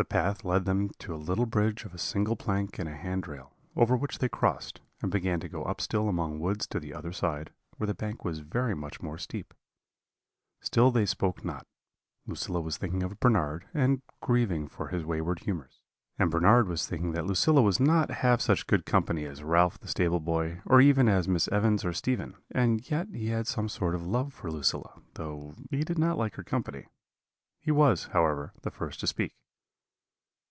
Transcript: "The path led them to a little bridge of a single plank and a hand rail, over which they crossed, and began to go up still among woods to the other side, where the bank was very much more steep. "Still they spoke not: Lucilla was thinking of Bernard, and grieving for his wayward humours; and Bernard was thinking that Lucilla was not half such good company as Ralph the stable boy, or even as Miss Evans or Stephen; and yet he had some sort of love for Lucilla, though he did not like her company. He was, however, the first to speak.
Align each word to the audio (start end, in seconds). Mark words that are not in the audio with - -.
"The 0.00 0.04
path 0.04 0.44
led 0.44 0.64
them 0.64 0.90
to 1.00 1.12
a 1.12 1.16
little 1.16 1.44
bridge 1.44 1.84
of 1.84 1.92
a 1.92 1.98
single 1.98 2.36
plank 2.36 2.78
and 2.78 2.88
a 2.88 2.94
hand 2.96 3.26
rail, 3.26 3.56
over 3.74 3.96
which 3.96 4.20
they 4.20 4.28
crossed, 4.28 4.80
and 5.02 5.10
began 5.10 5.40
to 5.40 5.48
go 5.48 5.64
up 5.64 5.80
still 5.80 6.08
among 6.08 6.38
woods 6.38 6.68
to 6.68 6.78
the 6.78 6.94
other 6.94 7.10
side, 7.10 7.52
where 7.78 7.86
the 7.88 7.94
bank 7.96 8.24
was 8.24 8.38
very 8.38 8.76
much 8.76 9.02
more 9.02 9.18
steep. 9.18 9.52
"Still 10.60 10.92
they 10.92 11.04
spoke 11.04 11.44
not: 11.44 11.66
Lucilla 12.28 12.60
was 12.60 12.76
thinking 12.76 13.02
of 13.02 13.18
Bernard, 13.18 13.66
and 13.74 14.00
grieving 14.20 14.68
for 14.68 14.86
his 14.90 15.04
wayward 15.04 15.40
humours; 15.40 15.80
and 16.16 16.30
Bernard 16.30 16.68
was 16.68 16.86
thinking 16.86 17.10
that 17.10 17.26
Lucilla 17.26 17.60
was 17.60 17.80
not 17.80 18.08
half 18.22 18.40
such 18.40 18.68
good 18.68 18.86
company 18.86 19.24
as 19.24 19.42
Ralph 19.42 19.80
the 19.80 19.88
stable 19.88 20.20
boy, 20.20 20.60
or 20.64 20.80
even 20.80 21.08
as 21.08 21.26
Miss 21.26 21.48
Evans 21.48 21.84
or 21.84 21.92
Stephen; 21.92 22.36
and 22.52 22.88
yet 22.88 23.08
he 23.08 23.30
had 23.30 23.48
some 23.48 23.68
sort 23.68 23.96
of 23.96 24.06
love 24.06 24.32
for 24.32 24.48
Lucilla, 24.48 25.02
though 25.14 25.54
he 25.72 25.82
did 25.82 25.98
not 25.98 26.16
like 26.16 26.36
her 26.36 26.44
company. 26.44 26.86
He 27.58 27.72
was, 27.72 28.04
however, 28.12 28.52
the 28.62 28.70
first 28.70 29.00
to 29.00 29.08
speak. 29.08 29.34